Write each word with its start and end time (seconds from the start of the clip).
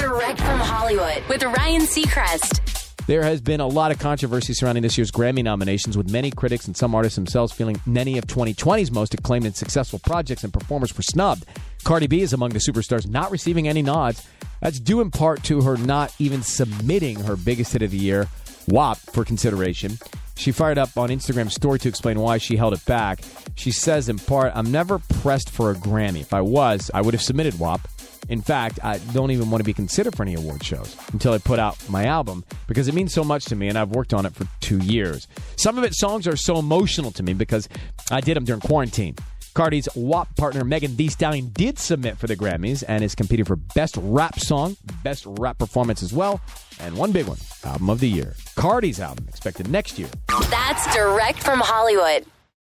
Direct 0.00 0.38
from 0.38 0.58
Hollywood 0.58 1.22
with 1.28 1.42
Ryan 1.42 1.82
Seacrest. 1.82 3.04
There 3.06 3.22
has 3.22 3.42
been 3.42 3.60
a 3.60 3.66
lot 3.66 3.92
of 3.92 3.98
controversy 3.98 4.54
surrounding 4.54 4.82
this 4.82 4.96
year's 4.96 5.10
Grammy 5.10 5.44
nominations, 5.44 5.94
with 5.94 6.10
many 6.10 6.30
critics 6.30 6.66
and 6.66 6.74
some 6.74 6.94
artists 6.94 7.16
themselves 7.16 7.52
feeling 7.52 7.78
many 7.84 8.16
of 8.16 8.26
2020's 8.26 8.90
most 8.90 9.12
acclaimed 9.12 9.44
and 9.44 9.54
successful 9.54 9.98
projects 9.98 10.42
and 10.42 10.54
performers 10.54 10.96
were 10.96 11.02
snubbed. 11.02 11.44
Cardi 11.84 12.06
B 12.06 12.22
is 12.22 12.32
among 12.32 12.50
the 12.50 12.60
superstars 12.60 13.06
not 13.06 13.30
receiving 13.30 13.68
any 13.68 13.82
nods. 13.82 14.26
That's 14.62 14.80
due 14.80 15.02
in 15.02 15.10
part 15.10 15.42
to 15.44 15.60
her 15.60 15.76
not 15.76 16.14
even 16.18 16.40
submitting 16.40 17.20
her 17.20 17.36
biggest 17.36 17.74
hit 17.74 17.82
of 17.82 17.90
the 17.90 17.98
year, 17.98 18.26
WAP, 18.68 18.96
for 18.96 19.22
consideration. 19.22 19.98
She 20.34 20.50
fired 20.50 20.78
up 20.78 20.96
on 20.96 21.10
Instagram 21.10 21.50
story 21.50 21.78
to 21.80 21.90
explain 21.90 22.18
why 22.20 22.38
she 22.38 22.56
held 22.56 22.72
it 22.72 22.82
back. 22.86 23.20
She 23.54 23.70
says, 23.70 24.08
in 24.08 24.18
part, 24.18 24.52
I'm 24.54 24.72
never 24.72 24.98
pressed 25.20 25.50
for 25.50 25.70
a 25.70 25.74
Grammy. 25.74 26.22
If 26.22 26.32
I 26.32 26.40
was, 26.40 26.90
I 26.94 27.02
would 27.02 27.12
have 27.12 27.22
submitted 27.22 27.58
WAP. 27.58 27.86
In 28.30 28.40
fact, 28.40 28.78
I 28.82 28.98
don't 29.12 29.32
even 29.32 29.50
want 29.50 29.60
to 29.60 29.64
be 29.64 29.74
considered 29.74 30.16
for 30.16 30.22
any 30.22 30.34
award 30.34 30.64
shows 30.64 30.96
until 31.12 31.32
I 31.32 31.38
put 31.38 31.58
out 31.58 31.76
my 31.90 32.04
album 32.04 32.44
because 32.68 32.86
it 32.86 32.94
means 32.94 33.12
so 33.12 33.24
much 33.24 33.44
to 33.46 33.56
me 33.56 33.66
and 33.68 33.76
I've 33.76 33.90
worked 33.90 34.14
on 34.14 34.24
it 34.24 34.34
for 34.34 34.46
two 34.60 34.78
years. 34.78 35.26
Some 35.56 35.76
of 35.76 35.82
its 35.84 35.98
songs 35.98 36.28
are 36.28 36.36
so 36.36 36.56
emotional 36.56 37.10
to 37.10 37.24
me 37.24 37.34
because 37.34 37.68
I 38.10 38.20
did 38.20 38.36
them 38.36 38.44
during 38.44 38.60
quarantine. 38.60 39.16
Cardi's 39.52 39.88
WAP 39.96 40.36
partner 40.36 40.62
Megan 40.62 40.94
Thee 40.94 41.08
Stallion 41.08 41.50
did 41.52 41.76
submit 41.76 42.18
for 42.18 42.28
the 42.28 42.36
Grammys 42.36 42.84
and 42.86 43.02
is 43.02 43.16
competing 43.16 43.44
for 43.44 43.56
Best 43.56 43.96
Rap 44.00 44.38
Song, 44.38 44.76
Best 45.02 45.24
Rap 45.26 45.58
Performance 45.58 46.00
as 46.04 46.12
well, 46.12 46.40
and 46.78 46.96
one 46.96 47.10
big 47.10 47.26
one, 47.26 47.38
Album 47.64 47.90
of 47.90 47.98
the 47.98 48.08
Year. 48.08 48.36
Cardi's 48.54 49.00
album 49.00 49.26
expected 49.28 49.68
next 49.68 49.98
year. 49.98 50.08
That's 50.50 50.94
direct 50.94 51.42
from 51.42 51.58
Hollywood. 51.58 52.24